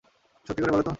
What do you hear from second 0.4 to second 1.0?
সত্যি করে বলো তো?